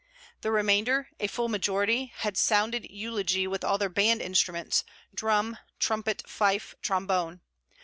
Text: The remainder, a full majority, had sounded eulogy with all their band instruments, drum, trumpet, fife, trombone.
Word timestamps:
The 0.41 0.51
remainder, 0.51 1.09
a 1.19 1.27
full 1.27 1.47
majority, 1.47 2.07
had 2.15 2.35
sounded 2.35 2.89
eulogy 2.89 3.45
with 3.45 3.63
all 3.63 3.77
their 3.77 3.87
band 3.87 4.19
instruments, 4.23 4.83
drum, 5.13 5.59
trumpet, 5.77 6.23
fife, 6.27 6.73
trombone. 6.81 7.41